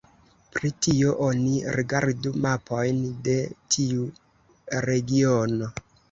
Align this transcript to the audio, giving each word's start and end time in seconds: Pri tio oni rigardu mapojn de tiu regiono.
Pri 0.53 0.69
tio 0.83 1.09
oni 1.25 1.51
rigardu 1.79 2.31
mapojn 2.45 2.97
de 3.27 3.35
tiu 3.75 4.07
regiono. 4.89 5.69